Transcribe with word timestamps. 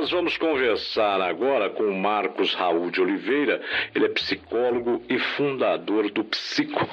Nós 0.00 0.12
vamos 0.12 0.38
conversar 0.38 1.20
agora 1.20 1.70
com 1.70 1.92
Marcos 1.92 2.54
Raul 2.54 2.88
de 2.88 3.00
Oliveira. 3.00 3.60
Ele 3.92 4.04
é 4.04 4.08
psicólogo 4.08 5.02
e 5.08 5.18
fundador 5.18 6.08
do 6.12 6.22
Psico 6.22 6.88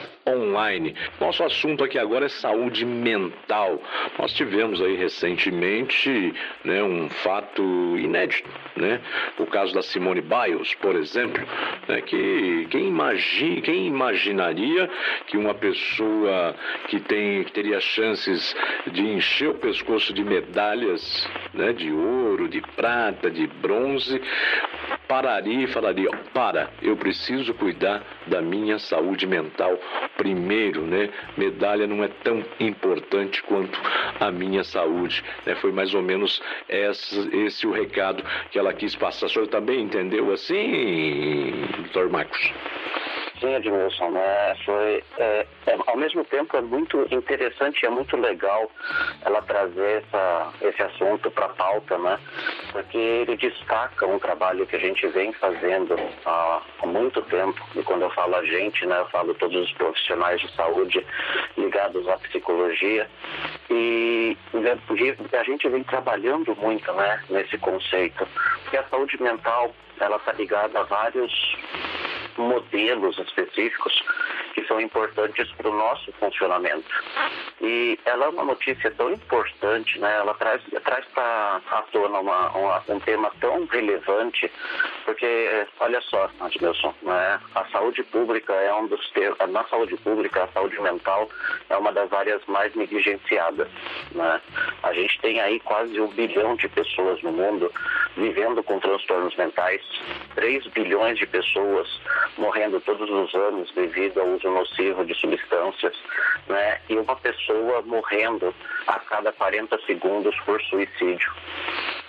Online. 0.56 0.96
Nosso 1.20 1.44
assunto 1.44 1.84
aqui 1.84 2.00
agora 2.00 2.28
é 2.28 2.30
saúde 2.30 2.86
mental. 2.86 3.82
Nós 4.18 4.34
tivemos 4.34 4.82
aí 4.82 4.96
recentemente 4.96 6.34
né, 6.64 6.82
um 6.82 7.10
fato 7.10 7.62
inédito, 7.98 8.50
né? 8.78 9.02
O 9.38 9.46
caso 9.46 9.73
da 9.73 9.82
Simone 9.82 10.22
Biles, 10.22 10.73
por 10.76 10.95
exemplo, 10.95 11.45
né, 11.90 12.02
que 12.02 12.68
quem, 12.70 12.88
imagi 12.88 13.62
quem 13.62 13.86
imaginaria 13.86 14.90
que 15.28 15.38
uma 15.38 15.54
pessoa 15.54 16.56
que 16.88 17.02
tem 17.02 17.44
que 17.44 17.52
teria 17.52 17.81
chances 17.81 18.56
de 18.88 19.02
encher 19.02 19.50
o 19.50 19.56
pescoço 19.56 20.14
de 20.14 20.23
medalhas, 20.23 21.28
né, 21.53 21.73
de 21.73 21.92
ouro, 21.92 22.48
de 22.48 22.62
prata, 22.62 23.30
de 23.30 23.45
bronze, 23.45 24.22
pararia 25.08 25.64
e 25.64 25.68
falaria: 25.68 26.09
para, 26.34 26.70
eu 26.82 26.95
preciso 26.95 27.54
cuidar 27.54 28.04
da 28.27 28.41
minha 28.41 28.80
saúde 28.80 29.26
mental 29.26 29.78
primeiro, 30.18 30.81
né? 30.81 31.09
Medalha 31.38 31.88
não 31.88 32.04
é 32.04 32.08
tão 32.08 32.44
importante 32.59 33.41
quanto 33.44 33.80
a 34.20 34.31
minha 34.31 34.64
saúde. 34.64 35.23
Né? 35.45 35.55
Foi 35.55 35.72
mais 35.72 35.94
ou 35.94 36.02
menos 36.02 36.41
esse, 36.70 37.38
esse 37.38 37.68
o 37.68 37.72
recado 37.72 38.23
que 38.52 38.58
ela 38.58 38.73
quis 38.73 38.95
passar. 38.95 39.26
O 39.28 39.30
senhor 39.30 39.48
também 39.48 39.81
entendeu 39.81 40.31
assim, 40.31 41.67
doutor 41.78 42.09
Marcos? 42.09 42.52
Sim, 43.39 43.53
Edmilson, 43.53 44.11
né? 44.11 44.55
Foi, 44.64 45.03
é, 45.17 45.45
é, 45.67 45.78
ao 45.88 45.97
mesmo 45.97 46.23
tempo 46.23 46.55
é 46.55 46.61
muito 46.61 47.05
interessante 47.11 47.86
é 47.86 47.89
muito 47.89 48.16
legal 48.16 48.72
ela 49.25 49.42
trazer 49.42 50.03
essa, 50.03 50.53
esse 50.61 50.81
assunto 50.81 51.30
para 51.31 51.47
a 51.47 51.50
pauta, 51.50 51.97
né? 51.97 52.17
Porque 52.72 52.97
ele 52.97 53.36
destaca 53.36 54.08
um 54.08 54.19
trabalho 54.19 54.66
que 54.66 54.77
a 54.77 54.80
gente 54.80 55.05
vem 55.08 55.33
fazendo 55.33 55.95
há, 56.25 56.61
há 56.81 56.86
muito 56.86 57.22
tempo, 57.23 57.61
e 57.75 57.83
quando 57.83 58.03
eu 58.03 58.09
falo 58.11 58.36
a 58.36 58.45
gente, 58.45 58.86
né, 58.86 59.00
eu 59.00 59.08
falo 59.08 59.33
todos 59.33 59.64
os 59.64 59.72
profissionais 59.73 60.39
de 60.39 60.52
saúde 60.55 61.05
ligados 61.58 62.08
à 62.08 62.17
psicologia, 62.17 63.09
e, 63.70 64.38
e 64.53 65.36
a 65.36 65.44
gente 65.44 65.67
vem 65.67 65.83
trabalhando 65.83 66.55
muito, 66.55 66.92
né, 66.94 67.22
nesse 67.30 67.58
conceito, 67.58 68.25
porque 68.64 68.77
a 68.77 68.83
saúde 68.86 69.22
mental, 69.22 69.73
ela 69.99 70.17
está 70.17 70.31
ligada 70.33 70.80
a 70.80 70.83
vários 70.83 71.55
modelos 72.38 73.17
específicos 73.19 74.03
que 74.53 74.66
são 74.66 74.80
importantes 74.80 75.52
para 75.53 75.69
o 75.69 75.75
nosso 75.75 76.11
funcionamento. 76.14 76.89
E 77.61 78.00
ela 78.05 78.25
é 78.25 78.30
uma 78.30 78.45
notícia 78.45 78.92
tão 78.92 79.11
importante, 79.11 80.00
né? 80.00 80.16
Ela 80.17 80.33
traz, 80.36 80.61
traz 80.83 81.05
para 81.14 81.61
à 81.72 81.81
tona 81.92 82.19
uma, 82.19 82.50
uma, 82.52 82.83
um 82.88 83.00
tema 83.00 83.31
tão 83.39 83.66
relevante, 83.66 84.52
porque, 85.03 85.67
olha 85.80 86.02
só, 86.02 86.30
Adilson, 86.39 86.94
né? 87.02 87.39
a 87.53 87.66
saúde 87.66 88.03
pública 88.03 88.53
é 88.53 88.73
um 88.73 88.88
dos 88.88 89.09
temas, 89.11 89.38
na 89.49 89.64
saúde 89.66 89.97
pública, 89.97 90.44
a 90.44 90.47
saúde 90.49 90.80
mental 90.81 91.30
é 91.70 91.77
uma 91.77 91.92
das 91.92 92.11
áreas 92.14 92.42
mais 92.47 92.73
negligenciadas, 92.75 93.67
né? 94.11 94.42
A 94.83 94.94
gente 94.94 95.20
tem 95.20 95.39
aí 95.39 95.59
quase 95.59 95.99
um 95.99 96.08
bilhão 96.08 96.55
de 96.55 96.67
pessoas 96.70 97.22
no 97.22 97.31
mundo 97.31 97.72
vivendo 98.16 98.63
com 98.63 98.80
transtornos 98.80 99.35
mentais, 99.35 99.81
3 100.35 100.66
bilhões 100.67 101.17
de 101.17 101.25
pessoas 101.25 101.88
morrendo 102.38 102.80
todos 102.81 103.09
os 103.09 103.33
anos 103.35 103.71
devido 103.73 104.19
ao 104.19 104.27
uso 104.27 104.49
nocivo 104.49 105.05
de 105.05 105.13
substâncias, 105.16 105.95
né? 106.48 106.80
E 106.89 106.98
uma 106.98 107.15
pessoa 107.15 107.81
morrendo 107.81 108.54
a 108.87 108.99
cada 108.99 109.31
40 109.31 109.77
segundos 109.86 110.36
por 110.45 110.61
suicídio. 110.64 111.31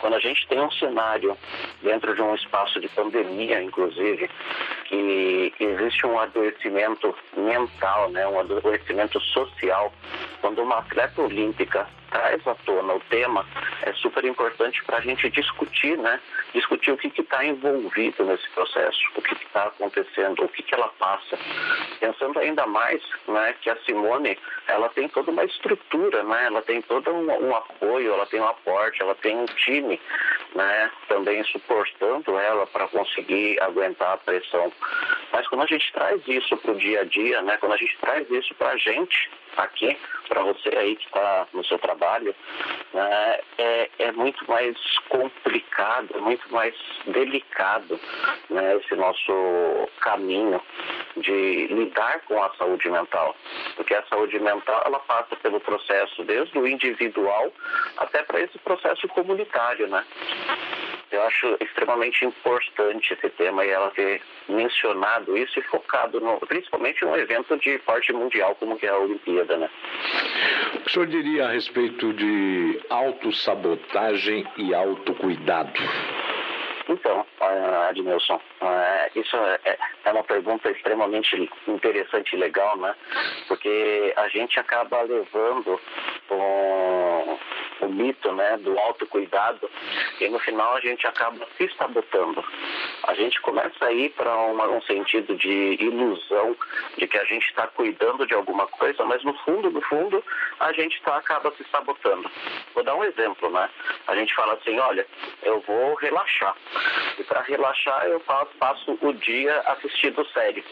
Quando 0.07 0.15
a 0.15 0.21
gente 0.21 0.47
tem 0.47 0.61
um 0.61 0.71
cenário 0.71 1.37
dentro 1.83 2.15
de 2.15 2.23
um 2.23 2.33
espaço 2.37 2.79
de 2.79 2.89
pandemia, 2.91 3.61
inclusive, 3.61 4.31
que 4.85 5.53
existe 5.59 6.07
um 6.07 6.17
adoecimento 6.17 7.13
mental, 7.37 8.09
né, 8.11 8.25
um 8.29 8.39
adoecimento 8.39 9.21
social, 9.21 9.93
quando 10.41 10.63
uma 10.63 10.79
atleta 10.79 11.21
olímpica 11.21 11.89
traz 12.11 12.47
à 12.47 12.55
tona 12.55 12.95
o 12.95 13.01
tema, 13.11 13.45
é 13.83 13.93
super 13.95 14.25
importante 14.25 14.83
para 14.85 14.99
a 14.99 15.01
gente 15.01 15.29
discutir, 15.31 15.99
né? 15.99 16.21
Discutir 16.55 16.93
o 16.93 16.97
que 16.97 17.09
está 17.21 17.45
envolvido 17.45 18.25
nesse 18.25 18.49
processo, 18.51 18.99
o 19.17 19.23
que 19.23 19.35
está 19.35 19.65
acontecendo, 19.65 20.45
o 20.45 20.49
que, 20.49 20.63
que 20.63 20.75
ela 20.75 20.89
passa. 20.99 21.39
Pensando 22.01 22.39
ainda 22.39 22.67
mais 22.67 23.03
né, 23.29 23.55
que 23.61 23.69
a 23.69 23.77
Simone, 23.85 24.39
ela 24.67 24.89
tem 24.89 25.09
toda 25.09 25.31
uma 25.31 25.45
estrutura, 25.45 26.23
né? 26.23 26.47
Ela 26.47 26.63
tem 26.63 26.81
todo 26.83 27.11
um, 27.11 27.49
um 27.49 27.55
apoio, 27.55 28.15
ela 28.15 28.27
tem 28.27 28.41
um 28.41 28.49
aporte, 28.49 29.03
ela 29.03 29.15
tem 29.17 29.37
um 29.37 29.47
time, 29.47 29.96
né? 30.55 30.91
Também 31.09 31.43
suportando 31.45 32.39
ela 32.39 32.67
para 32.67 32.89
conseguir 32.89 33.61
aguentar 33.63 34.15
a 34.15 34.19
pressão. 34.19 34.73
Mas 35.33 35.47
quando 35.49 35.63
a 35.63 35.67
gente 35.67 35.93
traz 35.93 36.21
isso 36.27 36.57
para 36.57 36.73
o 36.73 36.79
dia 36.79 37.01
a 37.01 37.05
dia, 37.05 37.43
né? 37.43 37.57
Quando 37.59 37.73
a 37.73 37.77
gente 37.77 37.97
traz 37.99 38.31
isso 38.31 38.55
para 38.55 38.71
a 38.71 38.77
gente 38.77 39.31
aqui, 39.57 39.97
para 40.29 40.43
você 40.43 40.69
aí 40.69 40.97
que 40.97 41.07
está 41.07 41.47
no 41.53 41.65
seu 41.65 41.79
trabalho, 41.79 42.35
né, 42.93 43.41
é, 43.59 43.91
é 43.99 44.13
muito 44.13 44.49
mais 44.49 44.77
complicado, 45.09 46.09
é 46.15 46.21
muito 46.21 46.53
mais 46.53 46.75
delicado 47.07 47.99
né, 48.51 48.77
esse 48.77 48.95
nosso 48.95 49.89
caminho 50.01 50.61
de 51.17 51.67
lidar 51.69 52.21
com 52.27 52.43
a 52.43 52.53
saúde 52.55 52.89
mental. 52.91 53.35
Porque 53.77 53.95
a 53.95 54.03
saúde 54.05 54.39
mental 54.39 54.83
ela 54.85 54.99
passa 55.01 55.37
pelo 55.37 55.61
processo 55.61 56.25
desde 56.25 56.59
o 56.59 56.67
individual 56.67 57.53
até 57.97 58.23
para 58.23 58.41
esse 58.41 58.59
processo 58.59 59.09
comunitário, 59.09 59.87
né? 59.89 60.05
Eu 61.11 61.23
acho 61.23 61.57
extremamente 61.61 62.25
importante 62.25 63.13
esse 63.13 63.29
tema 63.31 63.65
e 63.65 63.71
ela 63.71 63.91
ter 63.91 64.21
mencionado 64.49 65.37
isso 65.39 65.59
e 65.59 65.63
focado 65.63 66.21
no, 66.21 66.39
principalmente 66.41 67.05
num 67.05 67.17
evento 67.17 67.57
de 67.59 67.79
porte 67.79 68.13
mundial 68.13 68.57
como 68.57 68.77
que 68.77 68.87
é 68.87 68.91
a 68.91 68.99
Olimpíada, 68.99 69.57
né? 69.57 69.71
O 70.85 70.91
senhor 70.91 71.07
diria 71.07 71.47
a 71.47 71.53
respeito 71.53 72.13
de 72.13 72.81
autossabotagem 72.91 74.47
e 74.57 74.75
autocuidado? 74.75 75.81
Então, 76.89 77.27
Admilson, 77.89 78.41
é, 78.61 79.11
isso 79.17 79.37
é, 79.37 79.79
é 80.05 80.13
uma 80.13 80.23
pergunta 80.23 80.71
extremamente 80.71 81.51
interessante 81.67 82.35
e 82.35 82.39
legal, 82.39 82.77
né? 82.77 82.95
Porque 83.49 84.15
a 84.17 84.29
gente 84.29 84.59
acaba 84.61 85.03
levando 85.03 85.81
o, 86.31 87.39
o 87.87 87.93
mito 87.93 88.31
né, 88.33 88.57
do 88.59 88.79
autocuidado 88.79 89.71
e 90.21 90.29
no 90.29 90.39
final 90.41 90.75
a 90.75 90.81
gente 90.81 91.07
acaba 91.07 91.47
se 91.57 91.69
sabotando. 91.77 92.45
A 93.05 93.15
gente 93.15 93.41
começa 93.41 93.85
a 93.85 93.93
ir 93.93 94.11
para 94.11 94.37
um 94.37 94.83
sentido 94.83 95.37
de 95.37 95.77
ilusão 95.81 96.57
de 96.99 97.07
que 97.07 97.17
a 97.17 97.25
gente 97.25 97.47
está 97.47 97.67
cuidando 97.69 98.27
de 98.27 98.35
alguma 98.35 98.67
coisa, 98.67 99.05
mas 99.05 99.23
no 99.23 99.35
fundo, 99.39 99.71
no 99.71 99.81
fundo, 99.83 100.23
a 100.59 100.73
gente 100.73 101.01
tá, 101.03 101.17
acaba 101.17 101.53
se 101.53 101.65
sabotando. 101.71 102.29
Vou 102.75 102.83
dar 102.83 102.95
um 102.97 103.05
exemplo, 103.05 103.51
né? 103.51 103.71
A 104.07 104.15
gente 104.17 104.35
fala 104.35 104.55
assim, 104.55 104.79
olha, 104.79 105.07
eu 105.43 105.61
vou 105.61 105.95
relaxar. 105.95 106.57
E 107.19 107.25
para 107.25 107.43
relaxar 107.43 108.07
eu 108.07 108.21
faço, 108.21 108.51
passo 108.59 108.99
o 109.01 109.13
dia 109.13 109.61
assistindo 109.67 110.27
séries. 110.33 110.65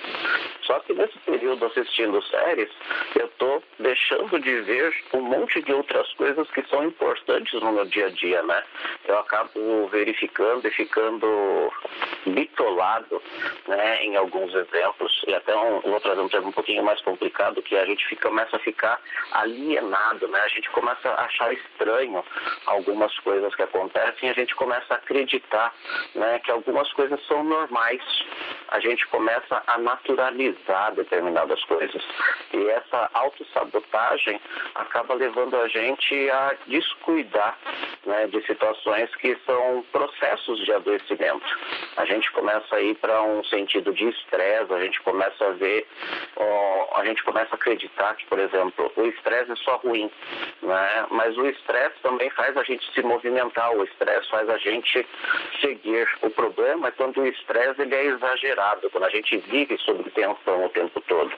Só 0.63 0.81
que 0.81 0.93
nesse 0.93 1.19
período 1.21 1.67
assistindo 1.67 2.23
séries, 2.25 2.71
eu 3.15 3.27
estou 3.27 3.63
deixando 3.79 4.39
de 4.41 4.61
ver 4.63 4.95
um 5.13 5.21
monte 5.21 5.63
de 5.63 5.73
outras 5.73 6.13
coisas 6.15 6.51
que 6.51 6.63
são 6.69 6.85
importantes 6.85 7.04
no 7.61 7.73
meu 7.73 7.85
dia 7.87 8.07
a 8.07 8.11
dia, 8.11 8.43
né? 8.43 8.63
Eu 9.07 9.19
acabo 9.19 9.87
verificando 9.89 10.67
e 10.67 10.71
ficando 10.71 11.73
bitolado, 12.27 13.23
né, 13.69 14.05
em 14.05 14.17
alguns 14.17 14.55
exemplos, 14.55 15.25
e 15.27 15.35
até 15.35 15.55
um, 15.55 15.81
um 15.85 15.93
outro 15.93 16.13
exemplo 16.13 16.49
um 16.49 16.53
pouquinho 16.53 16.83
mais 16.83 17.01
complicado, 17.03 17.63
que 17.63 17.77
a 17.77 17.85
gente 17.85 18.07
fica, 18.07 18.29
começa 18.29 18.57
a 18.57 18.61
ficar 18.61 19.01
alienado, 19.33 20.27
né? 20.29 20.41
A 20.41 20.49
gente 20.49 20.71
começa 20.71 21.09
a 21.09 21.25
achar 21.25 21.53
estranho 21.53 22.25
algumas 22.67 23.17
coisas 23.21 23.55
que 23.55 23.63
acontecem, 23.63 24.31
a 24.31 24.33
gente 24.33 24.55
começa 24.55 24.95
a 24.95 24.97
acreditar, 24.97 25.73
né, 26.15 26.39
que 26.41 26.51
algumas 26.51 26.91
coisas 26.93 27.25
são 27.27 27.45
normais. 27.45 28.03
A 28.69 28.81
gente 28.81 29.07
começa 29.07 29.63
a 29.67 29.79
naturalizar 29.79 30.95
determinadas 30.95 31.63
coisas. 31.65 32.03
E 32.53 32.67
essa 32.71 33.11
autossabotagem 33.15 34.41
acaba 34.75 35.15
levando 35.15 35.57
a 35.57 35.69
gente 35.69 36.31
a 36.31 36.57
descuidar 37.05 37.59
né, 38.07 38.27
de 38.27 38.45
situações 38.47 39.15
que 39.17 39.37
são 39.47 39.85
processos 39.93 40.65
de 40.65 40.73
adoecimento. 40.73 41.45
a 41.97 42.05
gente 42.05 42.31
começa 42.33 42.77
a 42.77 42.81
ir 42.81 42.95
para 42.97 43.23
um 43.23 43.43
sentido 43.45 43.93
de 43.93 44.09
estresse, 44.09 44.73
a 44.73 44.81
gente 44.81 45.01
começa 45.03 45.47
a 45.47 45.51
ver, 45.51 45.87
ó, 46.37 46.99
a 47.01 47.05
gente 47.05 47.23
começa 47.25 47.49
a 47.53 47.57
acreditar 47.57 48.15
que, 48.17 48.27
por 48.27 48.39
exemplo, 48.39 48.93
o 48.97 49.07
estresse 49.07 49.53
é 49.53 49.57
só 49.57 49.77
ruim, 49.77 50.11
né? 50.63 51.07
mas 51.11 51.37
o 51.37 51.47
estresse 51.47 51.97
também 52.03 52.31
faz 52.31 52.57
a 52.57 52.63
gente 52.63 52.85
se 52.93 53.03
movimentar, 53.03 53.73
o 53.75 53.85
estresse 53.85 54.29
faz 54.29 54.49
a 54.49 54.59
gente 54.59 55.07
seguir. 55.61 56.09
O 56.23 56.31
problema 56.31 56.89
é 56.89 56.91
quando 56.91 57.21
o 57.21 57.27
estresse 57.27 57.81
ele 57.81 57.95
é 57.95 58.05
exagerado, 58.07 58.91
quando 58.91 59.05
a 59.05 59.11
gente 59.11 59.37
vive 59.39 59.79
sobre 59.79 60.11
tensão 60.11 60.67
o 60.67 60.69
tempo 60.69 61.01
todo, 61.03 61.33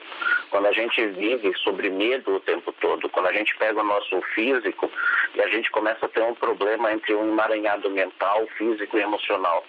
quando 0.49 0.67
a 0.67 0.71
gente 0.71 1.05
vive 1.07 1.53
sobre 1.59 1.89
medo 1.89 2.35
o 2.35 2.39
tempo 2.39 2.73
todo, 2.73 3.09
quando 3.09 3.27
a 3.27 3.33
gente 3.33 3.55
pega 3.57 3.79
o 3.79 3.83
nosso 3.83 4.21
físico 4.33 4.91
e 5.35 5.41
a 5.41 5.46
gente 5.49 5.71
começa 5.71 6.05
a 6.05 6.09
ter 6.09 6.21
um 6.21 6.33
problema 6.35 6.91
entre 6.91 7.13
um 7.13 7.29
emaranhado 7.29 7.89
mental, 7.89 8.47
físico 8.57 8.97
e 8.97 9.01
emocional. 9.01 9.63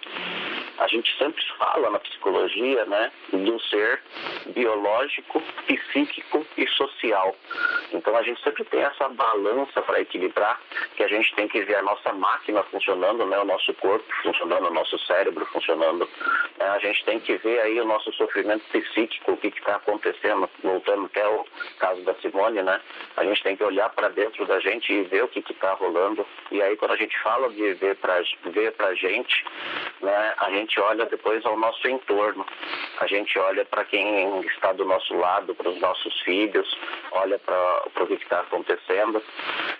A 0.79 0.87
gente 0.87 1.15
sempre 1.17 1.43
fala 1.57 1.89
na 1.89 1.99
psicologia, 1.99 2.85
né, 2.85 3.11
do 3.33 3.59
ser 3.63 4.01
biológico, 4.47 5.41
psíquico 5.67 6.45
e 6.57 6.67
social. 6.67 7.35
Então 7.91 8.15
a 8.15 8.23
gente 8.23 8.41
sempre 8.41 8.63
tem 8.63 8.81
essa 8.81 9.09
balança 9.09 9.81
para 9.81 9.99
equilibrar, 9.99 10.59
que 10.95 11.03
a 11.03 11.07
gente 11.07 11.33
tem 11.35 11.47
que 11.47 11.61
ver 11.61 11.75
a 11.75 11.81
nossa 11.81 12.13
máquina 12.13 12.63
funcionando, 12.63 13.25
né, 13.25 13.37
o 13.39 13.45
nosso 13.45 13.73
corpo 13.75 14.05
funcionando, 14.23 14.67
o 14.67 14.73
nosso 14.73 14.97
cérebro 14.99 15.45
funcionando. 15.47 16.09
Né, 16.57 16.67
a 16.69 16.79
gente 16.79 17.03
tem 17.03 17.19
que 17.19 17.35
ver 17.37 17.59
aí 17.59 17.79
o 17.79 17.85
nosso 17.85 18.11
sofrimento 18.13 18.63
psíquico, 18.71 19.33
o 19.33 19.37
que 19.37 19.47
está 19.47 19.75
acontecendo, 19.75 20.49
voltando 20.63 21.05
até 21.05 21.27
o 21.27 21.45
caso 21.79 22.01
da 22.03 22.13
Simone, 22.15 22.61
né? 22.61 22.79
A 23.17 23.23
gente 23.23 23.43
tem 23.43 23.55
que 23.55 23.63
olhar 23.63 23.89
para 23.89 24.09
dentro 24.09 24.45
da 24.45 24.59
gente 24.59 24.91
e 24.91 25.03
ver 25.03 25.23
o 25.23 25.27
que 25.27 25.39
está 25.39 25.73
rolando. 25.73 26.25
E 26.51 26.61
aí 26.61 26.77
quando 26.77 26.91
a 26.91 26.97
gente 26.97 27.17
fala 27.19 27.49
de 27.49 27.73
ver 27.73 27.95
para 27.97 28.21
ver 28.45 28.73
a 28.79 28.93
gente, 28.93 29.45
né, 30.01 30.33
a 30.37 30.49
gente 30.51 30.68
gente 30.69 30.79
olha 30.79 31.05
depois 31.07 31.43
ao 31.45 31.57
nosso 31.57 31.87
entorno. 31.87 32.45
A 32.99 33.07
gente 33.07 33.37
olha 33.39 33.65
para 33.65 33.83
quem 33.85 34.39
está 34.41 34.71
do 34.71 34.85
nosso 34.85 35.15
lado, 35.15 35.55
para 35.55 35.69
os 35.69 35.79
nossos 35.79 36.21
filhos, 36.21 36.77
olha 37.11 37.39
para 37.39 38.03
o 38.03 38.07
que 38.07 38.13
está 38.13 38.41
acontecendo. 38.41 39.21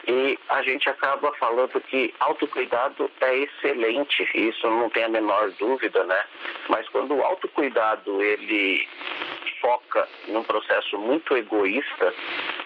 E 0.08 0.40
a 0.50 0.64
gente 0.64 0.90
acaba 0.90 1.32
falando 1.34 1.80
que 1.82 2.14
autocuidado 2.20 3.10
é 3.22 3.38
excelente, 3.38 4.28
isso 4.34 4.68
não 4.68 4.90
tem 4.90 5.04
a 5.04 5.10
menor 5.10 5.52
dúvida, 5.52 6.04
né? 6.06 6.26
Mas 6.68 6.90
quando 6.90 7.16
o 7.16 7.24
autocuidado 7.24 8.22
ele 8.22 8.88
foca 9.62 10.08
num 10.28 10.44
processo 10.44 10.98
muito 10.98 11.36
egoísta, 11.36 12.14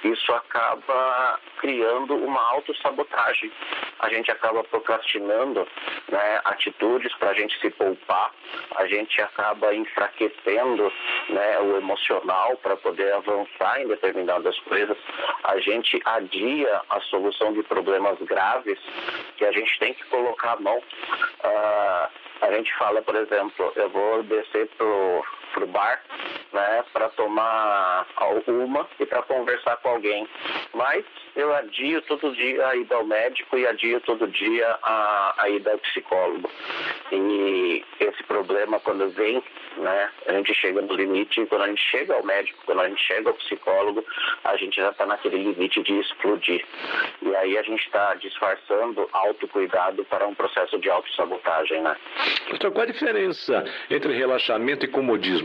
isso 0.03 0.33
acaba 0.33 1.39
criando 1.57 2.15
uma 2.15 2.41
autossabotagem. 2.51 3.51
A 3.99 4.09
gente 4.09 4.29
acaba 4.31 4.63
procrastinando 4.63 5.67
né, 6.09 6.41
atitudes 6.45 7.13
para 7.15 7.29
a 7.29 7.33
gente 7.33 7.57
se 7.59 7.69
poupar, 7.71 8.31
a 8.75 8.85
gente 8.87 9.21
acaba 9.21 9.73
enfraquecendo 9.73 10.91
né, 11.29 11.59
o 11.59 11.77
emocional 11.77 12.57
para 12.57 12.75
poder 12.77 13.13
avançar 13.13 13.81
em 13.81 13.87
determinadas 13.87 14.57
coisas, 14.61 14.97
a 15.43 15.57
gente 15.59 16.01
adia 16.05 16.81
a 16.89 16.99
solução 17.01 17.53
de 17.53 17.63
problemas 17.63 18.19
graves 18.19 18.79
que 19.37 19.45
a 19.45 19.51
gente 19.51 19.79
tem 19.79 19.93
que 19.93 20.03
colocar 20.05 20.53
a 20.53 20.59
mão. 20.59 20.77
Uh, 20.77 22.23
a 22.41 22.51
gente 22.51 22.73
fala, 22.75 23.01
por 23.01 23.15
exemplo, 23.15 23.71
eu 23.75 23.89
vou 23.89 24.23
descer 24.23 24.67
pro, 24.77 25.23
pro 25.53 25.67
bar, 25.67 26.01
né, 26.51 26.83
para 26.91 27.09
tomar 27.09 28.05
uma 28.47 28.87
e 28.99 29.05
para 29.05 29.21
conversar 29.21 29.77
com 29.77 29.89
alguém. 29.89 30.27
Mas 30.73 31.05
eu 31.35 31.53
adio 31.55 32.01
todo 32.03 32.35
dia 32.35 32.67
a 32.67 32.75
ida 32.75 32.95
ao 32.95 33.05
médico 33.05 33.57
e 33.57 33.65
adio 33.65 34.01
todo 34.01 34.27
dia 34.27 34.77
a, 34.83 35.35
a 35.37 35.49
ida 35.49 35.71
ao 35.71 35.77
psicólogo. 35.79 36.49
E 37.11 37.85
esse 37.99 38.23
problema, 38.23 38.79
quando 38.79 39.09
vem, 39.11 39.41
né, 39.77 40.09
a 40.27 40.33
gente 40.33 40.53
chega 40.53 40.81
no 40.81 40.93
limite, 40.93 41.45
quando 41.47 41.63
a 41.63 41.67
gente 41.67 41.81
chega 41.81 42.13
ao 42.13 42.23
médico, 42.23 42.59
quando 42.65 42.81
a 42.81 42.89
gente 42.89 43.01
chega 43.01 43.29
ao 43.29 43.35
psicólogo, 43.35 44.05
a 44.43 44.55
gente 44.57 44.75
já 44.75 44.89
está 44.89 45.05
naquele 45.05 45.37
limite 45.37 45.81
de 45.81 45.99
explodir. 45.99 46.65
E 47.21 47.35
aí 47.35 47.57
a 47.57 47.63
gente 47.63 47.85
está 47.85 48.13
disfarçando 48.15 49.07
autocuidado 49.11 50.03
para 50.05 50.27
um 50.27 50.35
processo 50.35 50.77
de 50.79 50.89
autossabotagem, 50.89 51.81
né? 51.81 51.95
Então, 52.51 52.71
qual 52.71 52.83
a 52.83 52.91
diferença 52.91 53.63
entre 53.89 54.13
relaxamento 54.13 54.85
e 54.85 54.87
comodismo? 54.87 55.42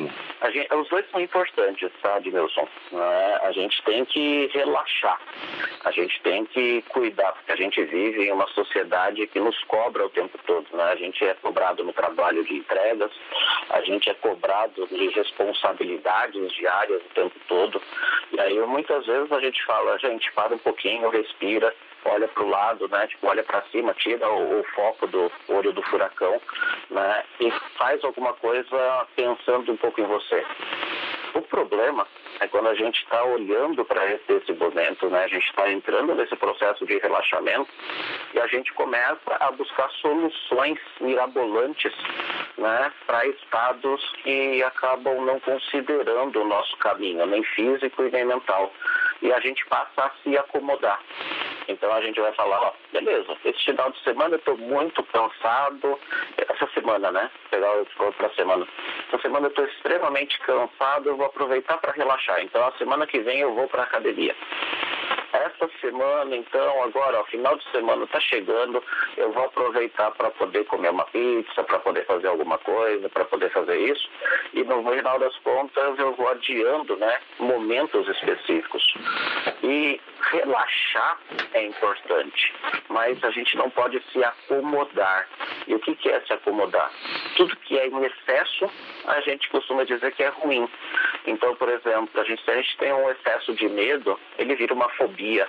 Gente, 0.52 0.74
os 0.74 0.88
dois 0.88 1.04
são 1.10 1.20
importantes, 1.20 1.90
tá, 2.00 2.18
Edmilson? 2.18 2.68
É, 2.92 3.40
a 3.42 3.52
gente 3.52 3.82
tem 3.82 4.04
que 4.04 4.46
relaxar, 4.52 5.20
a 5.84 5.90
gente 5.90 6.20
tem 6.22 6.44
que 6.46 6.82
cuidar, 6.88 7.32
porque 7.32 7.52
a 7.52 7.56
gente 7.56 7.82
vive 7.84 8.24
em 8.24 8.32
uma 8.32 8.46
sociedade 8.48 9.26
que 9.26 9.40
nos 9.40 9.58
cobra 9.64 10.06
o 10.06 10.10
tempo 10.10 10.38
todo, 10.46 10.66
né? 10.72 10.84
A 10.84 10.96
gente 10.96 11.24
é 11.24 11.34
cobrado 11.34 11.82
no 11.84 11.92
trabalho 11.92 12.44
de 12.44 12.54
entregas, 12.54 13.10
a 13.70 13.80
gente 13.82 14.08
é 14.08 14.14
cobrado 14.14 14.86
de 14.86 15.08
responsabilidades 15.08 16.52
diárias 16.52 17.02
o 17.02 17.14
tempo 17.14 17.34
todo, 17.48 17.82
e 18.32 18.40
aí 18.40 18.58
muitas 18.60 19.04
vezes 19.06 19.30
a 19.32 19.40
gente 19.40 19.64
fala, 19.64 19.98
gente, 19.98 20.30
para 20.32 20.54
um 20.54 20.58
pouquinho, 20.58 21.08
respira, 21.10 21.74
olha 22.04 22.28
para 22.28 22.42
o 22.42 22.48
lado, 22.48 22.88
né? 22.88 23.06
Tipo, 23.06 23.28
olha 23.28 23.42
para 23.42 23.62
cima, 23.70 23.94
tira 23.94 24.28
o, 24.28 24.60
o, 24.60 24.64
foco 24.74 25.06
do 25.06 25.30
olho 25.48 25.72
do 25.72 25.82
furacão, 25.82 26.40
né? 26.90 27.24
E 27.40 27.50
faz 27.76 28.02
alguma 28.04 28.32
coisa 28.34 29.06
pensando 29.16 29.72
um 29.72 29.76
pouco 29.76 30.00
em 30.00 30.04
você. 30.04 30.44
O 31.34 31.42
problema 31.42 32.06
é 32.40 32.48
quando 32.48 32.68
a 32.68 32.74
gente 32.74 33.02
está 33.02 33.22
olhando 33.24 33.84
para 33.84 34.06
esse 34.12 34.52
momento, 34.52 35.08
né? 35.08 35.24
A 35.24 35.28
gente 35.28 35.46
está 35.46 35.70
entrando 35.70 36.14
nesse 36.14 36.34
processo 36.36 36.86
de 36.86 36.98
relaxamento 36.98 37.70
e 38.34 38.40
a 38.40 38.46
gente 38.46 38.72
começa 38.74 39.36
a 39.40 39.50
buscar 39.50 39.90
soluções 39.90 40.78
mirabolantes, 41.00 41.92
né? 42.56 42.92
Para 43.06 43.26
estados 43.26 44.00
que 44.22 44.62
acabam 44.62 45.24
não 45.24 45.38
considerando 45.40 46.40
o 46.40 46.46
nosso 46.46 46.76
caminho, 46.78 47.26
nem 47.26 47.42
físico 47.42 48.04
e 48.04 48.10
nem 48.10 48.24
mental. 48.24 48.72
E 49.20 49.32
a 49.32 49.40
gente 49.40 49.66
passa 49.66 50.04
a 50.04 50.10
se 50.22 50.36
acomodar. 50.38 51.00
Então 51.68 51.92
a 51.92 52.00
gente 52.00 52.18
vai 52.18 52.32
falar, 52.32 52.60
ó, 52.60 52.72
beleza, 52.92 53.36
esse 53.44 53.64
final 53.64 53.90
de 53.92 54.02
semana 54.02 54.34
eu 54.34 54.38
estou 54.38 54.56
muito 54.56 55.02
cansado. 55.04 55.98
Essa 56.36 56.66
semana, 56.72 57.12
né? 57.12 57.30
Pegar 57.50 57.70
outra 57.98 58.30
semana. 58.30 58.66
Essa 59.06 59.22
semana 59.22 59.46
eu 59.46 59.50
estou 59.50 59.64
extremamente 59.66 60.38
cansado, 60.40 61.08
eu 61.08 61.16
vou 61.16 61.26
aproveitar 61.26 61.76
para 61.78 61.92
relaxar. 61.92 62.42
Então 62.42 62.66
a 62.66 62.72
semana 62.72 63.06
que 63.06 63.20
vem 63.20 63.40
eu 63.40 63.54
vou 63.54 63.68
para 63.68 63.82
academia. 63.82 64.34
Essa 65.44 65.70
semana, 65.80 66.36
então, 66.36 66.82
agora, 66.82 67.20
ó, 67.20 67.24
final 67.24 67.56
de 67.56 67.70
semana 67.70 68.04
está 68.04 68.18
chegando, 68.18 68.82
eu 69.16 69.30
vou 69.30 69.44
aproveitar 69.44 70.10
para 70.12 70.30
poder 70.30 70.64
comer 70.64 70.90
uma 70.90 71.04
pizza, 71.04 71.62
para 71.62 71.78
poder 71.78 72.04
fazer 72.06 72.26
alguma 72.26 72.58
coisa, 72.58 73.08
para 73.08 73.24
poder 73.24 73.50
fazer 73.50 73.76
isso. 73.78 74.08
E 74.52 74.64
no 74.64 74.82
final 74.82 75.18
das 75.18 75.36
contas 75.38 75.98
eu 75.98 76.12
vou 76.14 76.28
adiando, 76.28 76.96
né, 76.96 77.18
momentos 77.38 78.08
específicos. 78.08 78.82
E 79.62 80.00
relaxar 80.32 81.18
é 81.54 81.64
importante, 81.66 82.52
mas 82.88 83.22
a 83.22 83.30
gente 83.30 83.56
não 83.56 83.70
pode 83.70 84.02
se 84.12 84.22
acomodar. 84.24 85.28
E 85.66 85.74
o 85.74 85.78
que, 85.78 85.94
que 85.94 86.08
é 86.08 86.20
se 86.22 86.32
acomodar? 86.32 86.90
Tudo 87.36 87.54
que 87.58 87.78
é 87.78 87.86
em 87.86 88.04
excesso, 88.04 88.70
a 89.06 89.20
gente 89.20 89.48
costuma 89.50 89.84
dizer 89.84 90.12
que 90.12 90.22
é 90.22 90.28
ruim. 90.28 90.68
Então, 91.26 91.54
por 91.56 91.68
exemplo, 91.68 92.20
a 92.20 92.24
gente, 92.24 92.42
se 92.44 92.50
a 92.50 92.56
gente 92.56 92.76
tem 92.78 92.92
um 92.92 93.10
excesso 93.10 93.54
de 93.54 93.68
medo, 93.68 94.18
ele 94.38 94.54
vira 94.54 94.74
uma 94.74 94.88
fobia. 94.90 95.46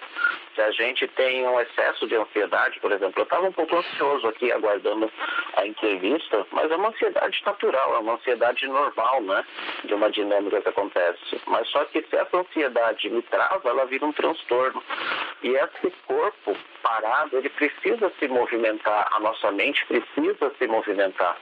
Se 0.55 0.61
a 0.61 0.71
gente 0.71 1.07
tem 1.09 1.47
um 1.47 1.59
excesso 1.59 2.07
de 2.07 2.15
ansiedade, 2.15 2.79
por 2.79 2.91
exemplo, 2.91 3.13
eu 3.17 3.23
estava 3.23 3.47
um 3.47 3.51
pouco 3.51 3.77
ansioso 3.77 4.27
aqui 4.27 4.51
aguardando 4.51 5.09
a 5.55 5.65
entrevista, 5.65 6.45
mas 6.51 6.69
é 6.69 6.75
uma 6.75 6.89
ansiedade 6.89 7.41
natural, 7.45 7.95
é 7.95 7.99
uma 7.99 8.13
ansiedade 8.13 8.67
normal, 8.67 9.21
né? 9.21 9.45
De 9.85 9.93
uma 9.93 10.09
dinâmica 10.09 10.61
que 10.61 10.69
acontece. 10.69 11.41
Mas 11.45 11.67
só 11.69 11.85
que 11.85 12.01
se 12.01 12.15
essa 12.15 12.37
ansiedade 12.37 13.09
me 13.09 13.21
trava, 13.21 13.69
ela 13.69 13.85
vira 13.85 14.05
um 14.05 14.11
transtorno. 14.11 14.83
E 15.43 15.49
esse 15.49 15.93
corpo 16.05 16.57
parado, 16.81 17.37
ele 17.37 17.49
precisa 17.49 18.11
se 18.19 18.27
movimentar, 18.27 19.07
a 19.11 19.19
nossa 19.19 19.51
mente 19.51 19.85
precisa 19.85 20.51
se 20.57 20.67
movimentar. 20.67 21.37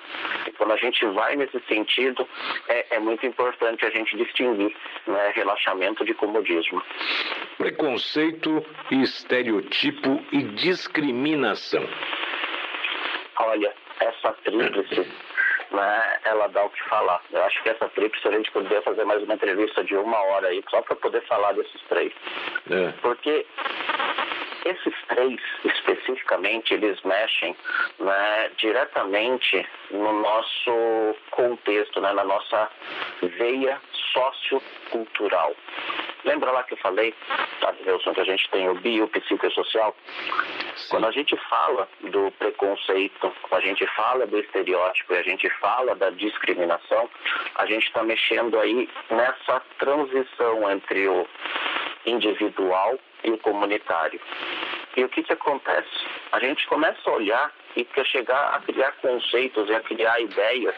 E 0.45 0.51
quando 0.51 0.73
a 0.73 0.77
gente 0.77 1.05
vai 1.07 1.35
nesse 1.35 1.59
sentido, 1.61 2.27
é, 2.67 2.95
é 2.95 2.99
muito 2.99 3.25
importante 3.25 3.85
a 3.85 3.89
gente 3.89 4.15
distinguir 4.17 4.75
né, 5.05 5.31
relaxamento 5.35 6.03
de 6.03 6.13
comodismo. 6.13 6.81
Preconceito, 7.57 8.65
estereotipo 8.91 10.21
e 10.31 10.43
discriminação. 10.43 11.87
Olha, 13.39 13.73
essa 13.99 14.33
tríplice 14.43 15.07
né, 15.71 16.19
ela 16.25 16.47
dá 16.47 16.63
o 16.63 16.69
que 16.69 16.83
falar. 16.85 17.21
Eu 17.31 17.43
acho 17.43 17.61
que 17.61 17.69
essa 17.69 17.87
tríplice 17.89 18.27
a 18.27 18.31
gente 18.31 18.51
poderia 18.51 18.81
fazer 18.81 19.03
mais 19.05 19.21
uma 19.23 19.33
entrevista 19.33 19.83
de 19.83 19.95
uma 19.95 20.17
hora 20.17 20.47
aí, 20.47 20.63
só 20.69 20.81
para 20.81 20.95
poder 20.95 21.21
falar 21.27 21.53
desses 21.53 21.81
três. 21.89 22.13
É. 22.69 22.93
Porque 23.01 23.45
esses 24.65 24.93
três, 25.07 25.39
especificamente, 25.63 26.73
eles 26.73 27.01
mexem 27.03 27.55
né, 27.99 28.51
diretamente 28.57 29.65
no 29.91 30.21
nosso 30.21 31.15
contexto, 31.31 32.01
né, 32.01 32.13
na 32.13 32.23
nossa 32.23 32.69
veia 33.21 33.79
sociocultural. 34.13 35.55
Lembra 36.25 36.51
lá 36.51 36.63
que 36.63 36.73
eu 36.73 36.77
falei, 36.77 37.13
sabe, 37.61 37.89
Wilson, 37.89 38.13
que 38.13 38.21
a 38.21 38.25
gente 38.25 38.49
tem 38.49 38.67
o 38.69 38.75
bio, 38.75 39.07
psicossocial? 39.07 39.95
Quando 40.89 41.07
a 41.07 41.11
gente 41.11 41.37
fala 41.49 41.87
do 42.01 42.31
preconceito, 42.31 43.31
quando 43.43 43.61
a 43.61 43.65
gente 43.65 43.85
fala 43.95 44.25
do 44.25 44.37
estereótipo 44.39 45.13
e 45.13 45.17
a 45.17 45.23
gente 45.23 45.49
fala 45.61 45.95
da 45.95 46.09
discriminação, 46.09 47.09
a 47.55 47.65
gente 47.65 47.87
está 47.87 48.03
mexendo 48.03 48.59
aí 48.59 48.89
nessa 49.09 49.61
transição 49.79 50.69
entre 50.71 51.07
o 51.07 51.27
individual 52.05 52.99
e 53.23 53.31
o 53.31 53.37
comunitário. 53.37 54.19
E 54.95 55.03
o 55.03 55.09
que, 55.09 55.23
que 55.23 55.33
acontece? 55.33 55.89
A 56.31 56.39
gente 56.39 56.65
começa 56.67 57.09
a 57.09 57.13
olhar 57.13 57.51
quer 57.85 58.05
chegar 58.05 58.55
a 58.55 58.59
criar 58.59 58.91
conceitos 59.01 59.69
e 59.69 59.75
a 59.75 59.79
criar 59.81 60.19
ideias 60.19 60.75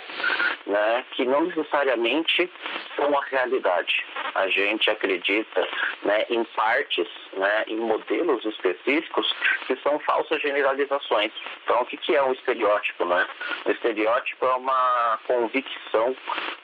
né, 0.65 1.05
que 1.11 1.25
não 1.25 1.45
necessariamente 1.45 2.49
são 2.95 3.17
a 3.17 3.23
realidade. 3.25 4.05
A 4.35 4.47
gente 4.47 4.89
acredita 4.89 5.67
né, 6.03 6.25
em 6.29 6.43
partes, 6.43 7.07
né, 7.33 7.65
em 7.67 7.77
modelos 7.77 8.43
específicos 8.45 9.33
que 9.67 9.75
são 9.77 9.99
falsas 9.99 10.41
generalizações. 10.41 11.31
Então, 11.63 11.81
o 11.81 11.85
que, 11.85 11.97
que 11.97 12.15
é 12.15 12.23
um 12.23 12.33
estereótipo? 12.33 13.05
Né? 13.05 13.27
O 13.65 13.71
estereótipo 13.71 14.45
é 14.45 14.55
uma 14.55 15.19
convicção 15.25 16.15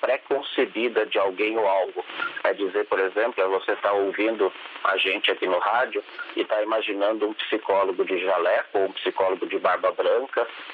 pré-concebida 0.02 1.06
de 1.06 1.18
alguém 1.18 1.58
ou 1.58 1.68
algo. 1.68 2.06
É 2.44 2.54
dizer, 2.54 2.86
por 2.86 3.00
exemplo, 3.00 3.44
é 3.44 3.48
você 3.48 3.72
está 3.72 3.92
ouvindo 3.94 4.52
a 4.84 4.98
gente 4.98 5.32
aqui 5.32 5.48
no 5.48 5.60
rádio 5.60 6.04
e 6.36 6.42
está 6.42 6.62
imaginando 6.62 7.28
um 7.28 7.34
psicólogo 7.34 8.04
de 8.06 8.20
jaleco 8.20 8.80
ou 8.80 8.86
um 8.86 8.92
psicólogo 8.92 9.46
de 9.48 9.58
barba 9.58 9.92
branca 9.92 10.25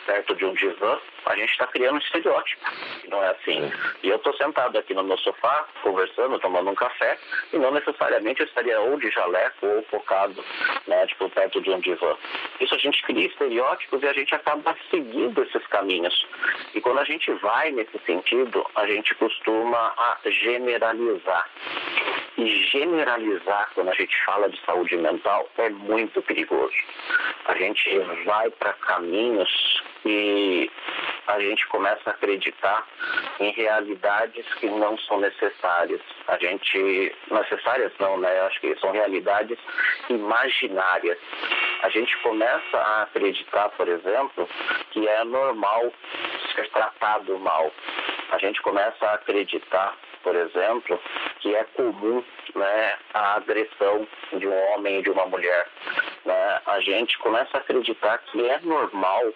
perto 0.06 0.36
de 0.36 0.46
um 0.46 0.54
divã, 0.54 1.00
a 1.26 1.36
gente 1.36 1.52
está 1.52 1.68
criando 1.68 1.96
um 1.96 2.00
estereótipo. 2.00 2.66
Não 3.08 3.24
é 3.24 3.30
assim. 3.30 3.72
E 4.04 4.10
eu 4.10 4.18
estou 4.18 4.34
sentado 4.36 4.78
aqui 4.78 4.94
no 4.94 5.04
meu 5.04 5.18
sofá, 5.20 5.66
conversando, 5.84 6.40
tomando 6.40 6.70
um 6.70 6.76
café, 6.76 7.18
e 7.54 7.58
não 7.58 7.72
necessariamente 7.72 8.42
eu 8.42 8.48
estaria 8.48 8.80
ou 8.80 8.98
de 8.98 9.10
jaleco 9.12 9.66
ou 9.66 9.84
focado, 9.84 10.44
né, 10.88 11.06
tipo, 11.08 11.30
perto 11.30 11.62
de 11.62 11.70
um 11.70 11.80
divã. 11.80 12.16
Isso 12.60 12.74
a 12.74 12.78
gente 12.78 13.02
cria 13.04 13.28
estereótipos 13.28 14.02
e 14.02 14.08
a 14.08 14.14
gente 14.14 14.34
acaba 14.34 14.76
seguindo 14.90 15.44
esses 15.44 15.66
caminhos. 15.68 16.26
E 16.74 16.82
quando 16.82 17.00
a 17.00 17.04
gente 17.04 17.32
vai 17.34 17.72
nesse 17.72 17.98
sentido, 18.06 18.66
a 18.76 18.86
gente 18.88 19.14
costuma 19.16 19.94
generalizar. 20.26 21.50
E 22.38 22.64
generalizar, 22.72 23.70
quando 23.76 23.90
a 23.90 23.94
gente 23.94 24.16
fala 24.26 24.50
de 24.50 24.60
saúde 24.66 24.96
mental, 24.98 25.48
é 25.58 25.70
muito 25.70 26.22
perigoso. 26.22 26.74
A 27.46 27.56
gente 27.56 28.00
vai 28.26 28.50
para 28.52 28.74
caminhos 28.74 29.84
que 30.02 30.72
a 31.28 31.40
gente 31.40 31.68
começa 31.68 32.10
a 32.10 32.14
acreditar 32.14 32.88
em 33.40 33.52
realidades 33.52 34.46
que 34.56 34.68
não 34.68 34.98
são 35.00 35.20
necessárias. 35.20 36.02
A 36.28 36.38
gente, 36.38 37.16
necessárias 37.30 37.92
não, 38.00 38.18
né? 38.18 38.40
Acho 38.42 38.60
que 38.60 38.76
são 38.80 38.92
realidades 38.92 39.58
imaginárias. 40.10 41.18
A 41.84 41.90
gente 41.90 42.18
começa 42.20 42.78
a 42.78 43.04
acreditar, 43.04 43.70
por 43.70 43.88
exemplo, 43.88 44.50
que 44.92 45.08
é 45.08 45.24
normal 45.24 45.92
ser 46.56 46.70
tratado 46.70 47.38
mal. 47.40 47.72
A 48.32 48.38
gente 48.38 48.62
começa 48.62 49.06
a 49.06 49.14
acreditar 49.14 49.96
por 50.24 50.36
exemplo, 50.36 51.00
que 51.40 51.56
é 51.56 51.64
comum 51.76 52.24
né, 52.56 52.98
a 53.14 53.36
agressão 53.36 54.08
de 54.34 54.48
um 54.48 54.74
homem 54.74 55.00
e 55.00 55.02
de 55.02 55.10
uma 55.10 55.26
mulher. 55.26 55.68
Né? 56.26 56.62
A 56.66 56.80
gente 56.80 57.18
começa 57.20 57.58
a 57.58 57.60
acreditar 57.60 58.18
que 58.20 58.48
é 58.48 58.60
normal 58.62 59.34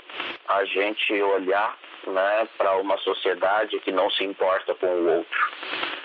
a 0.47 0.63
gente 0.65 1.13
olhar 1.21 1.77
né, 2.07 2.47
para 2.57 2.75
uma 2.77 2.97
sociedade 2.99 3.79
que 3.79 3.91
não 3.91 4.09
se 4.11 4.23
importa 4.23 4.75
com 4.75 4.87
o 4.87 5.17
outro. 5.17 5.44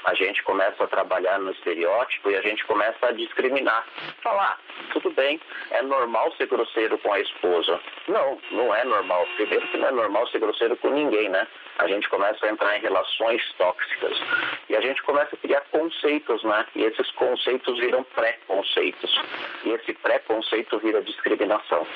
A 0.04 0.14
gente 0.14 0.42
começa 0.42 0.84
a 0.84 0.86
trabalhar 0.86 1.38
no 1.38 1.50
estereótipo 1.52 2.30
e 2.30 2.36
a 2.36 2.42
gente 2.42 2.64
começa 2.64 3.06
a 3.06 3.12
discriminar. 3.12 3.86
Falar, 4.22 4.58
tudo 4.92 5.10
bem, 5.10 5.40
é 5.70 5.82
normal 5.82 6.32
ser 6.36 6.46
grosseiro 6.46 6.96
com 6.98 7.12
a 7.12 7.20
esposa. 7.20 7.80
Não, 8.08 8.38
não 8.50 8.74
é 8.74 8.84
normal. 8.84 9.26
Primeiro 9.36 9.66
que 9.68 9.76
não 9.76 9.88
é 9.88 9.92
normal 9.92 10.26
ser 10.28 10.38
grosseiro 10.38 10.76
com 10.76 10.90
ninguém, 10.90 11.28
né? 11.28 11.46
A 11.78 11.86
gente 11.86 12.08
começa 12.08 12.44
a 12.44 12.50
entrar 12.50 12.76
em 12.76 12.80
relações 12.80 13.42
tóxicas. 13.56 14.18
E 14.68 14.76
a 14.76 14.80
gente 14.80 15.02
começa 15.02 15.34
a 15.34 15.38
criar 15.38 15.62
conceitos, 15.70 16.42
né? 16.44 16.66
E 16.74 16.84
esses 16.84 17.10
conceitos 17.12 17.78
viram 17.78 18.02
pré-conceitos. 18.04 19.20
E 19.64 19.70
esse 19.70 19.92
pré-conceito 19.94 20.78
vira 20.78 21.02
discriminação. 21.02 21.86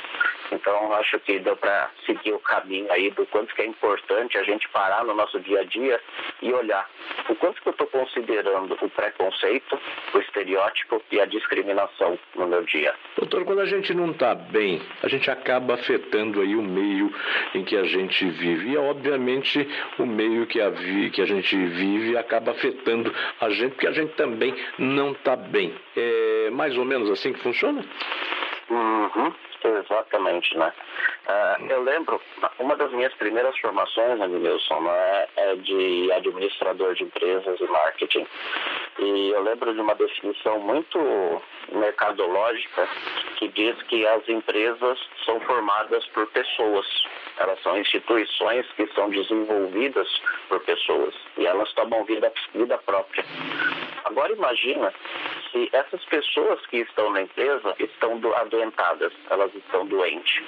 Então, 0.52 0.92
acho 0.94 1.18
que 1.20 1.38
deu 1.38 1.56
para 1.56 1.90
seguir 2.06 2.32
o 2.32 2.38
caminho 2.38 2.90
aí 2.92 3.10
do 3.10 3.26
quanto 3.26 3.54
que 3.54 3.62
é 3.62 3.66
importante 3.66 4.38
a 4.38 4.42
gente 4.42 4.68
parar 4.68 5.04
no 5.04 5.14
nosso 5.14 5.40
dia 5.40 5.60
a 5.60 5.64
dia 5.64 6.00
e 6.40 6.52
olhar 6.52 6.88
o 7.28 7.34
quanto 7.36 7.60
que 7.60 7.68
eu 7.68 7.72
estou 7.72 7.86
considerando 7.94 8.76
o 8.82 8.90
preconceito, 8.90 9.78
o 10.12 10.18
estereótipo 10.18 11.00
e 11.12 11.20
a 11.20 11.26
discriminação 11.26 12.18
no 12.34 12.48
meu 12.48 12.64
dia. 12.64 12.92
Doutor, 13.16 13.44
quando 13.44 13.60
a 13.60 13.66
gente 13.66 13.94
não 13.94 14.10
está 14.10 14.34
bem, 14.34 14.82
a 15.00 15.08
gente 15.08 15.30
acaba 15.30 15.74
afetando 15.74 16.40
aí 16.40 16.56
o 16.56 16.62
meio 16.62 17.14
em 17.54 17.62
que 17.62 17.76
a 17.76 17.84
gente 17.84 18.28
vive. 18.30 18.70
E, 18.70 18.76
obviamente, 18.76 19.68
o 19.96 20.04
meio 20.04 20.44
que 20.48 20.60
a, 20.60 20.70
vi, 20.70 21.10
que 21.10 21.22
a 21.22 21.26
gente 21.26 21.56
vive 21.56 22.18
acaba 22.18 22.50
afetando 22.50 23.14
a 23.40 23.48
gente, 23.50 23.74
porque 23.74 23.86
a 23.86 23.92
gente 23.92 24.12
também 24.14 24.52
não 24.76 25.12
está 25.12 25.36
bem. 25.36 25.72
É 25.96 26.50
mais 26.50 26.76
ou 26.76 26.84
menos 26.84 27.08
assim 27.12 27.32
que 27.32 27.38
funciona? 27.40 27.84
Uhum. 28.70 29.32
Exatamente, 29.84 30.56
né? 30.56 30.72
Uh, 31.26 31.66
eu 31.68 31.82
lembro, 31.82 32.20
uma 32.58 32.76
das 32.76 32.90
minhas 32.92 33.12
primeiras 33.14 33.56
formações, 33.58 34.18
Nilson, 34.18 34.80
né, 34.80 35.26
é 35.36 35.56
de 35.56 36.12
administrador 36.12 36.94
de 36.94 37.04
empresas 37.04 37.60
e 37.60 37.64
marketing. 37.64 38.26
E 38.98 39.30
eu 39.30 39.42
lembro 39.42 39.74
de 39.74 39.80
uma 39.80 39.94
definição 39.94 40.58
muito 40.60 41.42
mercadológica 41.72 42.88
que 43.36 43.48
diz 43.48 43.80
que 43.84 44.06
as 44.06 44.28
empresas 44.28 44.98
são 45.24 45.40
formadas 45.40 46.06
por 46.08 46.26
pessoas. 46.28 46.86
Elas 47.38 47.60
são 47.62 47.78
instituições 47.78 48.66
que 48.76 48.86
são 48.94 49.10
desenvolvidas 49.10 50.08
por 50.48 50.60
pessoas 50.60 51.14
e 51.36 51.46
elas 51.46 51.72
tomam 51.72 52.04
vida, 52.04 52.32
vida 52.54 52.78
própria. 52.78 53.24
Agora 54.04 54.32
imagina 54.32 54.92
se 55.54 55.70
essas 55.72 56.04
pessoas 56.06 56.60
que 56.66 56.78
estão 56.78 57.12
na 57.12 57.22
empresa 57.22 57.76
estão 57.78 58.20
adoentadas, 58.34 59.12
elas 59.30 59.54
estão 59.54 59.86
doentes. 59.86 60.42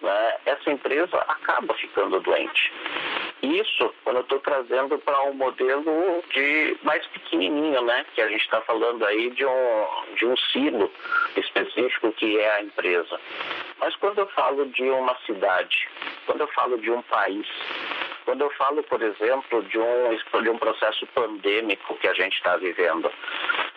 Né? 0.00 0.36
Essa 0.46 0.70
empresa 0.70 1.16
acaba 1.26 1.74
ficando 1.74 2.20
doente. 2.20 2.72
Isso, 3.42 3.92
quando 4.04 4.16
eu 4.16 4.22
estou 4.22 4.38
trazendo 4.38 4.96
para 5.00 5.22
um 5.24 5.34
modelo 5.34 6.22
de 6.32 6.76
mais 6.84 7.04
pequenininho, 7.08 7.82
né? 7.82 8.06
Que 8.14 8.22
a 8.22 8.28
gente 8.28 8.42
está 8.42 8.60
falando 8.62 9.04
aí 9.04 9.30
de 9.30 9.44
um, 9.44 9.86
de 10.16 10.26
um 10.26 10.36
silo 10.36 10.90
específico 11.36 12.12
que 12.12 12.38
é 12.38 12.56
a 12.56 12.62
empresa. 12.62 13.20
Mas 13.80 13.94
quando 13.96 14.20
eu 14.20 14.26
falo 14.28 14.66
de 14.66 14.84
uma 14.84 15.16
cidade, 15.26 15.88
quando 16.26 16.42
eu 16.42 16.48
falo 16.48 16.78
de 16.78 16.90
um 16.90 17.02
país, 17.02 17.46
quando 18.24 18.40
eu 18.40 18.50
falo, 18.50 18.82
por 18.84 19.02
exemplo, 19.02 19.62
de 19.64 19.78
um, 19.78 20.42
de 20.42 20.48
um 20.48 20.58
processo 20.58 21.06
pandêmico 21.08 21.94
que 21.96 22.08
a 22.08 22.14
gente 22.14 22.34
está 22.36 22.56
vivendo, 22.56 23.10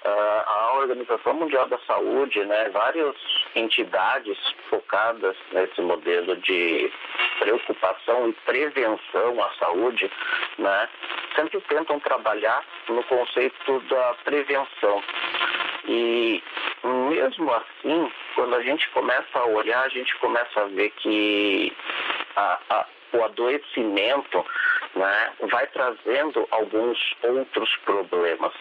a 0.09 0.73
Organização 0.77 1.33
Mundial 1.33 1.67
da 1.67 1.77
Saúde, 1.79 2.43
né, 2.45 2.69
várias 2.69 3.15
entidades 3.55 4.37
focadas 4.69 5.35
nesse 5.51 5.81
modelo 5.81 6.35
de 6.37 6.91
preocupação 7.39 8.29
e 8.29 8.33
prevenção 8.45 9.43
à 9.43 9.49
saúde, 9.59 10.09
né, 10.57 10.89
sempre 11.35 11.59
tentam 11.61 11.99
trabalhar 11.99 12.63
no 12.89 13.03
conceito 13.03 13.79
da 13.89 14.15
prevenção. 14.23 15.03
E 15.85 16.43
mesmo 16.83 17.53
assim, 17.53 18.11
quando 18.35 18.55
a 18.55 18.61
gente 18.61 18.89
começa 18.89 19.39
a 19.39 19.45
olhar, 19.45 19.83
a 19.83 19.89
gente 19.89 20.15
começa 20.17 20.61
a 20.61 20.65
ver 20.65 20.89
que 20.91 21.73
a, 22.35 22.59
a, 22.69 22.85
o 23.13 23.23
adoecimento 23.23 24.45
né, 24.95 25.31
vai 25.49 25.67
trazendo 25.67 26.47
alguns 26.51 26.97
outros 27.23 27.75
problemas. 27.85 28.53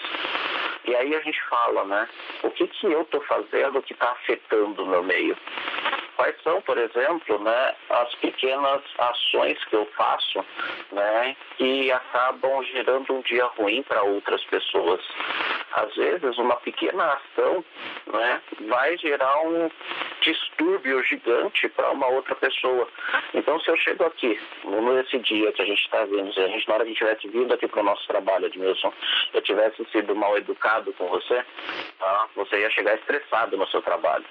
Aí 1.07 1.15
a 1.15 1.21
gente 1.21 1.41
fala, 1.45 1.85
né? 1.85 2.09
O 2.43 2.51
que, 2.51 2.67
que 2.67 2.87
eu 2.87 3.03
estou 3.03 3.21
fazendo 3.23 3.81
que 3.81 3.93
está 3.93 4.11
afetando 4.11 4.83
o 4.83 4.87
meu 4.87 5.05
meio? 5.05 5.37
Quais 6.17 6.35
são, 6.43 6.61
por 6.63 6.77
exemplo, 6.77 7.39
né, 7.39 7.75
as 7.91 8.13
pequenas 8.17 8.83
ações 8.99 9.65
que 9.67 9.77
eu 9.77 9.87
faço 9.97 10.45
né, 10.91 11.37
que 11.57 11.93
acabam 11.93 12.61
gerando 12.65 13.13
um 13.13 13.21
dia 13.21 13.45
ruim 13.57 13.85
para 13.85 14.03
outras 14.03 14.43
pessoas? 14.47 15.01
Às 15.75 15.95
vezes, 15.95 16.37
uma 16.39 16.57
pequena 16.57 17.13
ação 17.13 17.65
né, 18.13 18.43
vai 18.67 18.99
gerar 18.99 19.39
um 19.43 19.71
distúrbio 20.27 21.03
gigante 21.05 21.69
para 21.69 21.91
uma 21.93 22.09
outra 22.09 22.35
pessoa. 22.35 22.89
Então, 23.33 23.61
se 23.61 23.71
eu 23.71 23.77
chego 23.77 24.05
aqui, 24.05 24.39
nesse 24.65 25.19
dia 25.19 25.53
que 25.53 25.63
a 25.63 25.65
gente 25.65 25.81
está 25.81 26.05
vendo, 26.05 26.33
se 26.35 26.41
a 26.41 26.49
gente, 26.49 26.67
na 26.69 26.75
hora 26.75 26.85
que 26.85 26.95
tivesse 26.95 27.29
vindo 27.29 27.55
aqui 27.55 27.69
para 27.69 27.81
o 27.81 27.85
nosso 27.85 28.07
trabalho, 28.09 28.47
Edmilson, 28.47 28.93
eu 29.33 29.41
tivesse 29.43 29.85
sido 29.93 30.15
mal 30.17 30.37
educado 30.37 30.93
com 30.95 31.07
você, 31.09 31.45
tá? 31.99 32.29
você 32.35 32.61
ia 32.61 32.71
chegar 32.71 32.95
estressado 32.95 33.57
no 33.57 33.67
seu 33.69 33.81
trabalho. 33.83 34.25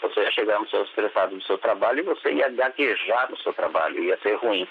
Você 0.00 0.20
ia 0.20 0.30
chegar 0.30 0.58
no 0.58 0.68
seu 0.68 0.82
estressado 0.84 1.36
do 1.36 1.42
seu 1.42 1.58
trabalho 1.58 2.00
e 2.00 2.02
você 2.02 2.32
ia 2.32 2.48
gaguejar 2.48 3.30
no 3.30 3.36
seu 3.38 3.52
trabalho, 3.52 4.02
ia 4.02 4.16
ser 4.18 4.34
ruim. 4.36 4.66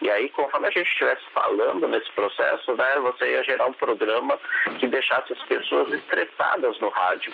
E 0.00 0.10
aí, 0.10 0.28
conforme 0.30 0.68
a 0.68 0.70
gente 0.70 0.88
estivesse 0.88 1.22
falando 1.32 1.86
nesse 1.88 2.10
processo, 2.12 2.74
né, 2.74 2.98
você 3.00 3.32
ia 3.32 3.44
gerar 3.44 3.66
um 3.66 3.72
programa 3.72 4.38
que 4.80 4.86
deixasse 4.86 5.32
as 5.32 5.42
pessoas 5.44 5.92
estressadas 5.92 6.78
no 6.80 6.88
rádio. 6.88 7.32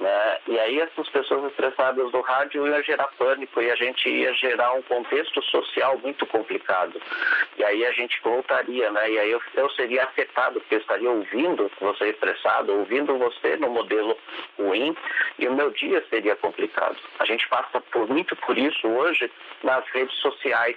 Né? 0.00 0.38
E 0.48 0.58
aí 0.58 0.80
essas 0.80 1.08
pessoas 1.08 1.44
estressadas 1.50 2.12
no 2.12 2.23
rádio 2.24 2.66
iam 2.66 2.82
gerar 2.82 3.08
pânico 3.18 3.60
e 3.60 3.70
a 3.70 3.76
gente 3.76 4.08
ia 4.08 4.32
gerar 4.34 4.72
um 4.72 4.82
contexto 4.82 5.42
social 5.42 5.98
muito 5.98 6.26
complicado. 6.26 7.00
E 7.56 7.64
aí 7.64 7.84
a 7.84 7.92
gente 7.92 8.20
voltaria, 8.22 8.90
né? 8.90 9.10
E 9.10 9.18
aí 9.18 9.30
eu, 9.30 9.40
eu 9.54 9.70
seria 9.70 10.04
afetado, 10.04 10.60
porque 10.60 10.74
eu 10.74 10.80
estaria 10.80 11.10
ouvindo 11.10 11.70
você 11.80 12.10
estressado, 12.10 12.72
ouvindo 12.72 13.16
você 13.18 13.56
no 13.56 13.70
modelo 13.70 14.16
ruim, 14.58 14.96
e 15.38 15.46
o 15.46 15.54
meu 15.54 15.70
dia 15.70 16.04
seria 16.10 16.36
complicado. 16.36 16.96
A 17.18 17.24
gente 17.24 17.48
passa 17.48 17.80
por 17.80 18.08
muito 18.08 18.34
por 18.36 18.56
isso 18.58 18.88
hoje 18.88 19.30
nas 19.62 19.84
redes 19.88 20.16
sociais. 20.18 20.76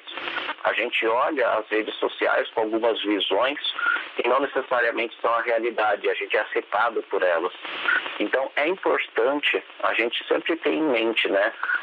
A 0.64 0.74
gente 0.74 1.06
olha 1.08 1.48
as 1.50 1.68
redes 1.70 1.96
sociais 1.96 2.50
com 2.52 2.62
algumas 2.62 3.02
visões 3.04 3.60
que 4.16 4.28
não 4.28 4.40
necessariamente 4.40 5.16
são 5.22 5.34
a 5.34 5.42
realidade, 5.42 6.10
a 6.10 6.14
gente 6.14 6.36
é 6.36 6.42
afetado 6.42 7.02
por 7.04 7.22
elas. 7.24 7.54
Então 8.20 8.52
é 8.56 8.68
importante 8.68 9.64
a 9.84 9.94
gente 9.94 10.26
sempre 10.28 10.56
ter 10.58 10.74
em 10.74 10.82
mente 10.82 11.28
né, 11.30 11.37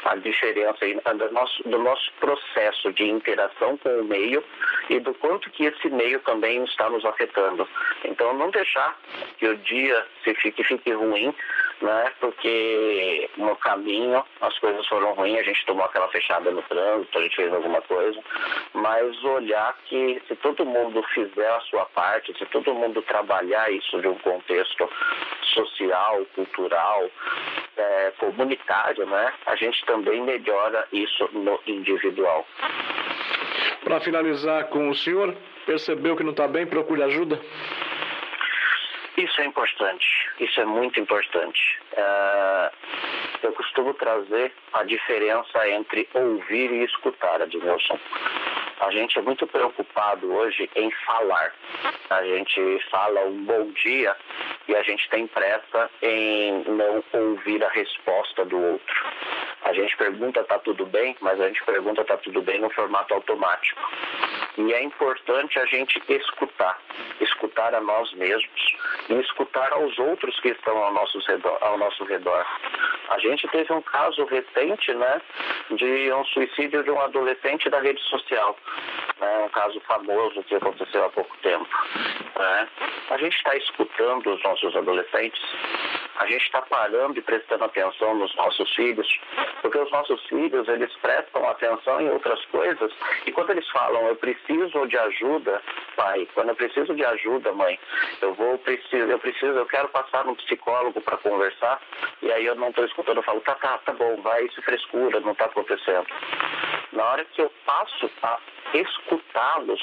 a 0.05 0.15
diferença 0.15 0.85
do 1.15 1.31
nosso, 1.31 1.63
do 1.63 1.79
nosso 1.79 2.11
processo 2.19 2.91
de 2.93 3.03
interação 3.03 3.77
com 3.77 3.89
o 3.89 4.03
meio 4.03 4.43
e 4.89 4.99
do 4.99 5.13
quanto 5.15 5.49
que 5.49 5.65
esse 5.65 5.89
meio 5.89 6.19
também 6.21 6.63
está 6.63 6.89
nos 6.89 7.03
afetando. 7.05 7.67
Então 8.03 8.33
não 8.33 8.49
deixar 8.49 8.97
que 9.37 9.47
o 9.47 9.57
dia 9.57 10.05
se 10.23 10.33
fique, 10.35 10.63
fique 10.63 10.91
ruim 10.91 11.33
né? 11.81 12.11
Porque 12.19 13.29
no 13.37 13.55
caminho 13.57 14.23
as 14.41 14.57
coisas 14.59 14.85
foram 14.87 15.13
ruins, 15.13 15.39
a 15.39 15.43
gente 15.43 15.65
tomou 15.65 15.85
aquela 15.85 16.07
fechada 16.09 16.51
no 16.51 16.61
trânsito, 16.63 17.17
a 17.17 17.21
gente 17.21 17.35
fez 17.35 17.53
alguma 17.53 17.81
coisa, 17.81 18.19
mas 18.73 19.23
olhar 19.23 19.75
que 19.85 20.21
se 20.27 20.35
todo 20.37 20.65
mundo 20.65 21.03
fizer 21.13 21.49
a 21.49 21.59
sua 21.61 21.85
parte, 21.85 22.37
se 22.37 22.45
todo 22.47 22.73
mundo 22.73 23.01
trabalhar 23.03 23.71
isso 23.71 23.99
de 24.01 24.07
um 24.07 24.15
contexto 24.15 24.89
social, 25.53 26.25
cultural, 26.35 27.09
é, 27.77 28.13
comunitário, 28.17 29.05
né? 29.05 29.33
A 29.45 29.55
gente 29.55 29.85
também 29.85 30.21
melhora 30.21 30.87
isso 30.91 31.29
no 31.33 31.59
individual. 31.67 32.45
Para 33.83 33.99
finalizar 33.99 34.65
com 34.69 34.89
o 34.89 34.95
senhor, 34.95 35.35
percebeu 35.65 36.15
que 36.15 36.23
não 36.23 36.31
está 36.31 36.47
bem, 36.47 36.65
procure 36.65 37.03
ajuda? 37.03 37.39
Isso 39.17 39.39
é 39.39 39.45
importante, 39.45 40.05
isso 40.39 40.59
é 40.59 40.65
muito 40.65 40.99
importante. 40.99 41.79
Uh, 41.93 42.71
eu 43.43 43.53
costumo 43.53 43.93
trazer 43.93 44.51
a 44.73 44.83
diferença 44.83 45.69
entre 45.69 46.09
ouvir 46.13 46.71
e 46.71 46.83
escutar, 46.83 47.41
Admilson. 47.41 47.97
A 48.81 48.91
gente 48.91 49.17
é 49.17 49.21
muito 49.21 49.47
preocupado 49.47 50.33
hoje 50.33 50.69
em 50.75 50.91
falar. 51.05 51.53
A 52.09 52.23
gente 52.23 52.79
fala 52.91 53.21
um 53.21 53.45
bom 53.45 53.71
dia 53.71 54.15
e 54.67 54.75
a 54.75 54.83
gente 54.83 55.09
tem 55.09 55.27
pressa 55.27 55.89
em 56.01 56.63
não 56.67 57.03
ouvir 57.13 57.63
a 57.63 57.69
resposta 57.69 58.43
do 58.43 58.59
outro. 58.59 59.05
A 59.63 59.73
gente 59.73 59.95
pergunta 59.95 60.43
tá 60.43 60.59
tudo 60.59 60.85
bem, 60.85 61.15
mas 61.21 61.39
a 61.39 61.47
gente 61.47 61.63
pergunta 61.63 62.03
tá 62.03 62.17
tudo 62.17 62.41
bem 62.41 62.59
no 62.59 62.69
formato 62.69 63.13
automático. 63.13 63.81
E 64.57 64.73
é 64.73 64.83
importante 64.83 65.59
a 65.59 65.65
gente 65.65 66.01
escutar, 66.07 66.79
escutar 67.19 67.75
a 67.75 67.81
nós 67.81 68.11
mesmos 68.13 68.75
e 69.09 69.13
escutar 69.15 69.71
aos 69.73 69.97
outros 69.99 70.39
que 70.39 70.49
estão 70.49 70.77
ao 70.77 70.93
nosso 70.93 71.19
redor. 71.19 71.57
Ao 71.61 71.77
nosso 71.77 72.03
redor. 72.05 72.45
A 73.09 73.19
gente 73.19 73.47
teve 73.49 73.71
um 73.73 73.81
caso 73.81 74.25
recente, 74.25 74.93
né, 74.93 75.21
de 75.71 76.11
um 76.13 76.25
suicídio 76.25 76.83
de 76.83 76.91
um 76.91 76.99
adolescente 76.99 77.69
da 77.69 77.79
rede 77.79 78.01
social 78.03 78.55
né, 79.19 79.43
um 79.45 79.49
caso 79.49 79.79
famoso 79.81 80.43
que 80.43 80.55
aconteceu 80.55 81.05
há 81.05 81.09
pouco 81.09 81.35
tempo. 81.37 81.67
Né? 82.37 82.67
A 83.09 83.17
gente 83.17 83.35
está 83.35 83.55
escutando 83.55 84.33
os 84.33 84.43
nossos 84.43 84.75
adolescentes, 84.75 85.41
a 86.17 86.25
gente 86.27 86.43
está 86.43 86.61
parando 86.61 87.17
e 87.17 87.21
prestando 87.21 87.63
atenção 87.63 88.15
nos 88.15 88.33
nossos 88.35 88.73
filhos, 88.73 89.07
porque 89.61 89.77
os 89.77 89.91
nossos 89.91 90.23
filhos 90.27 90.67
eles 90.67 90.93
prestam 90.97 91.47
atenção 91.49 92.01
em 92.01 92.09
outras 92.09 92.43
coisas 92.45 92.91
e 93.25 93.31
quando 93.31 93.51
eles 93.51 93.67
falam 93.69 94.07
eu 94.07 94.15
preciso 94.15 94.87
de 94.87 94.97
ajuda, 94.97 95.61
pai, 95.95 96.27
quando 96.33 96.49
eu 96.49 96.55
preciso 96.55 96.93
de 96.95 97.05
ajuda, 97.05 97.51
mãe, 97.51 97.79
eu 98.21 98.33
vou 98.33 98.57
preciso, 98.59 99.11
eu 99.11 99.19
preciso, 99.19 99.57
eu 99.57 99.65
quero 99.65 99.89
passar 99.89 100.25
no 100.25 100.35
psicólogo 100.35 101.01
para 101.01 101.17
conversar 101.17 101.81
e 102.21 102.31
aí 102.31 102.45
eu 102.45 102.55
não 102.55 102.69
estou 102.69 102.85
escutando, 102.85 103.17
eu 103.17 103.23
falo 103.23 103.41
tá, 103.41 103.55
tá, 103.55 103.77
tá 103.79 103.93
bom, 103.93 104.21
vai, 104.21 104.45
isso 104.45 104.61
frescura, 104.61 105.19
não 105.19 105.31
está 105.31 105.45
acontecendo. 105.45 106.07
Na 106.91 107.03
hora 107.03 107.25
que 107.25 107.41
eu 107.41 107.51
passo 107.65 108.09
a 108.23 108.39
escutá-los, 108.81 109.81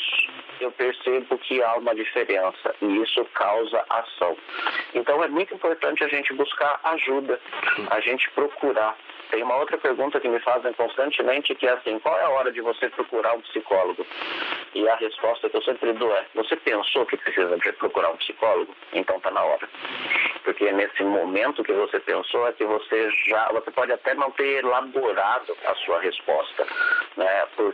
eu 0.60 0.70
percebo 0.72 1.38
que 1.38 1.62
há 1.62 1.74
uma 1.76 1.94
diferença 1.94 2.74
e 2.80 3.02
isso 3.02 3.24
causa 3.34 3.84
ação. 3.88 4.36
Então 4.94 5.22
é 5.22 5.28
muito 5.28 5.54
importante 5.54 6.04
a 6.04 6.08
gente 6.08 6.32
buscar 6.34 6.80
ajuda, 6.84 7.40
a 7.90 8.00
gente 8.00 8.30
procurar. 8.30 8.96
Tem 9.30 9.42
uma 9.42 9.56
outra 9.56 9.78
pergunta 9.78 10.20
que 10.20 10.28
me 10.28 10.38
fazem 10.40 10.74
constantemente 10.74 11.54
que 11.54 11.66
é 11.66 11.72
assim, 11.72 11.98
qual 12.00 12.18
é 12.18 12.24
a 12.24 12.28
hora 12.28 12.52
de 12.52 12.60
você 12.60 12.90
procurar 12.90 13.32
um 13.32 13.40
psicólogo? 13.40 14.06
E 14.74 14.86
a 14.86 14.96
resposta 14.96 15.48
que 15.48 15.56
eu 15.56 15.62
sempre 15.62 15.94
dou 15.94 16.14
é, 16.14 16.26
você 16.34 16.54
pensou 16.56 17.06
que 17.06 17.16
precisa 17.16 17.56
de 17.56 17.72
procurar 17.72 18.10
um 18.10 18.16
psicólogo? 18.18 18.74
Então 18.92 19.16
está 19.16 19.30
na 19.30 19.42
hora. 19.42 19.66
Porque 20.44 20.70
nesse 20.72 21.02
momento 21.02 21.64
que 21.64 21.72
você 21.72 21.98
pensou 22.00 22.46
é 22.46 22.52
que 22.52 22.64
você 22.64 23.10
já, 23.26 23.48
você 23.52 23.70
pode 23.70 23.92
até 23.92 24.12
não 24.14 24.30
ter 24.32 24.62
elaborado 24.62 25.56
a 25.66 25.74
sua 25.76 26.00
resposta, 26.00 26.66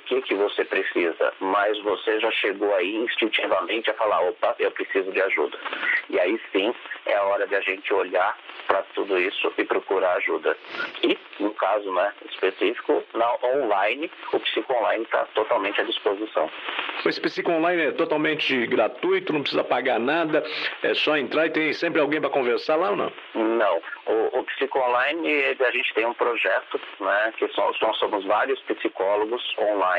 que 0.08 0.22
que 0.22 0.34
você 0.34 0.64
precisa? 0.64 1.32
Mas 1.38 1.78
você 1.82 2.18
já 2.18 2.30
chegou 2.30 2.74
aí 2.74 2.96
instintivamente 2.96 3.90
a 3.90 3.94
falar, 3.94 4.22
opa, 4.22 4.56
eu 4.58 4.70
preciso 4.70 5.12
de 5.12 5.20
ajuda. 5.20 5.58
E 6.08 6.18
aí 6.18 6.40
sim 6.50 6.74
é 7.06 7.14
a 7.14 7.24
hora 7.24 7.46
de 7.46 7.54
a 7.54 7.60
gente 7.60 7.92
olhar 7.92 8.36
para 8.66 8.82
tudo 8.94 9.18
isso 9.18 9.52
e 9.56 9.64
procurar 9.64 10.14
ajuda. 10.16 10.56
E, 11.02 11.18
no 11.40 11.52
caso 11.54 11.90
né, 11.92 12.12
específico, 12.30 13.02
na 13.14 13.34
online, 13.42 14.10
o 14.32 14.40
Psico 14.40 14.72
Online 14.74 15.04
está 15.04 15.24
totalmente 15.34 15.80
à 15.80 15.84
disposição. 15.84 16.50
Esse 17.04 17.20
Psico 17.20 17.50
Online 17.50 17.82
é 17.82 17.92
totalmente 17.92 18.66
gratuito, 18.66 19.32
não 19.32 19.40
precisa 19.40 19.64
pagar 19.64 19.98
nada, 19.98 20.44
é 20.82 20.94
só 20.94 21.16
entrar 21.16 21.46
e 21.46 21.50
tem 21.50 21.72
sempre 21.72 22.00
alguém 22.00 22.20
para 22.20 22.30
conversar 22.30 22.76
lá 22.76 22.90
ou 22.90 22.96
não? 22.96 23.12
Não. 23.34 23.80
O, 24.06 24.38
o 24.38 24.44
Psico 24.44 24.78
Online, 24.78 25.56
a 25.58 25.70
gente 25.70 25.94
tem 25.94 26.04
um 26.04 26.14
projeto, 26.14 26.80
né, 27.00 27.32
que 27.38 27.48
são, 27.48 27.72
nós 27.80 27.96
somos 27.98 28.24
vários 28.24 28.60
psicólogos 28.62 29.42
online. 29.58 29.97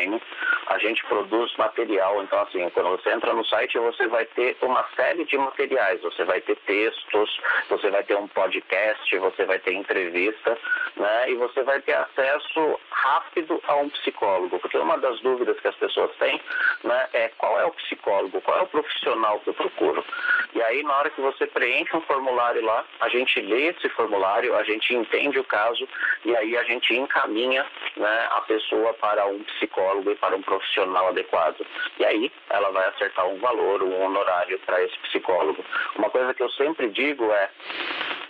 A 0.68 0.78
gente 0.78 1.04
produz 1.06 1.56
material, 1.58 2.22
então 2.22 2.40
assim, 2.42 2.70
quando 2.70 2.90
você 2.90 3.10
entra 3.10 3.34
no 3.34 3.44
site, 3.46 3.78
você 3.80 4.08
vai 4.08 4.26
ter 4.26 4.56
uma 4.62 4.86
série 4.96 5.26
de 5.26 5.38
materiais. 5.38 6.00
Você 6.02 6.24
vai 6.24 6.42
ter 6.42 6.56
textos, 6.58 7.42
você 7.70 7.90
vai 7.90 8.04
ter 8.04 8.16
um 8.16 8.28
podcast, 8.28 9.18
você 9.18 9.46
vai 9.46 9.58
ter 9.60 9.74
entrevista, 9.74 10.58
né? 10.96 11.32
E 11.32 11.36
você 11.36 11.64
vai 11.64 11.82
ter 11.82 11.94
acesso 11.94 12.80
rápido 12.92 13.60
a 13.68 13.76
um 13.76 13.90
psicólogo. 13.90 14.60
Porque 14.60 14.78
uma 14.78 14.98
das 14.98 15.20
dúvidas 15.22 15.60
que 15.60 15.68
as 15.68 15.76
pessoas 15.76 16.12
têm, 16.18 16.40
né, 16.84 17.08
é 17.14 17.30
qual 17.38 17.60
é 17.60 17.66
o 17.66 17.72
psicólogo, 17.72 18.42
qual 18.42 18.60
é 18.60 18.62
o 18.62 18.68
profissional 18.68 19.40
que 19.40 19.50
eu 19.50 19.54
procuro. 19.54 20.06
E 20.54 20.62
aí, 20.62 20.84
na 20.84 20.98
hora 20.98 21.10
que 21.10 21.22
você 21.22 21.48
preenche 21.48 21.96
um 21.96 22.02
formulário 22.02 22.64
lá, 22.64 22.86
a 23.00 23.10
gente 23.10 23.42
lê 23.42 23.68
esse 23.68 23.90
formulário, 23.90 24.56
a 24.56 24.64
gente 24.64 24.94
entende 24.94 25.40
o 25.40 25.44
caso 25.44 25.88
e 26.26 26.36
aí 26.36 26.56
a 26.58 26.64
gente 26.64 26.94
encaminha 26.94 27.66
né, 27.98 28.28
a 28.32 28.42
pessoa 28.42 28.94
para 28.94 29.26
um 29.26 29.40
psicólogo 29.44 29.79
e 30.12 30.16
para 30.16 30.36
um 30.36 30.42
profissional 30.42 31.08
adequado. 31.10 31.66
E 32.00 32.06
aí 32.06 32.32
ela 32.50 32.72
vai 32.72 32.88
acertar 32.90 33.28
um 33.28 33.38
valor, 33.40 33.84
um 33.84 34.04
honorário 34.04 34.60
para 34.66 34.84
esse 34.84 34.98
psicólogo. 35.00 35.64
Uma 35.96 36.10
coisa 36.10 36.34
que 36.34 36.44
eu 36.44 36.50
sempre 36.52 36.90
digo 36.90 37.26
é: 37.32 37.50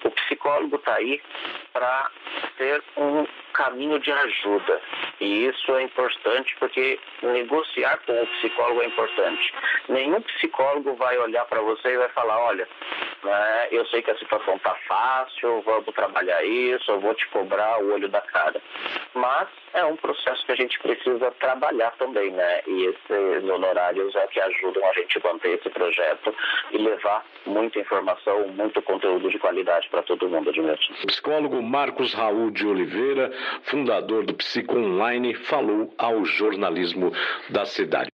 o 0.03 0.11
psicólogo 0.11 0.75
está 0.75 0.95
aí 0.95 1.21
para 1.73 2.11
ser 2.57 2.83
um 2.97 3.25
caminho 3.59 3.99
de 3.99 4.09
ajuda. 4.09 4.81
E 5.19 5.47
isso 5.47 5.75
é 5.75 5.83
importante 5.83 6.55
porque 6.59 6.97
negociar 7.21 7.99
com 8.05 8.23
o 8.23 8.27
psicólogo 8.27 8.81
é 8.81 8.85
importante. 8.85 9.53
Nenhum 9.89 10.21
psicólogo 10.21 10.95
vai 10.95 11.17
olhar 11.17 11.43
para 11.45 11.61
você 11.61 11.89
e 11.89 11.97
vai 11.97 12.09
falar: 12.09 12.39
olha, 12.39 12.67
né, 13.21 13.67
eu 13.71 13.85
sei 13.87 14.01
que 14.01 14.11
a 14.11 14.17
situação 14.17 14.55
está 14.55 14.73
fácil, 14.87 15.61
vamos 15.65 15.93
trabalhar 15.93 16.41
isso, 16.43 16.89
eu 16.89 17.01
vou 17.01 17.13
te 17.13 17.27
cobrar 17.27 17.83
o 17.83 17.93
olho 17.93 18.07
da 18.07 18.21
cara. 18.21 18.61
Mas 19.13 19.49
é 19.73 19.83
um 19.83 19.97
processo 19.97 20.45
que 20.45 20.51
a 20.51 20.55
gente 20.55 20.79
precisa 20.79 21.31
trabalhar 21.39 21.91
também, 21.97 22.31
né? 22.31 22.61
E 22.65 22.85
esses 22.85 23.49
honorários 23.49 24.15
é 24.15 24.27
que 24.27 24.39
ajudam 24.39 24.85
a 24.87 24.93
gente 24.93 25.21
manter 25.23 25.59
esse 25.59 25.69
projeto 25.69 26.33
e 26.71 26.77
levar 26.77 27.25
muita 27.45 27.79
informação, 27.79 28.47
muito 28.49 28.81
conteúdo 28.81 29.29
de 29.29 29.37
qualidade 29.37 29.89
para 29.89 30.01
todo 30.03 30.29
mundo. 30.29 30.49
O 30.49 31.07
psicólogo 31.07 31.61
Marcos 31.61 32.13
Raul 32.13 32.51
de 32.51 32.65
Oliveira, 32.65 33.31
fundador 33.63 34.25
do 34.25 34.33
Psico 34.33 34.77
Online, 34.77 35.33
falou 35.33 35.93
ao 35.97 36.25
jornalismo 36.25 37.11
da 37.49 37.65
cidade. 37.65 38.08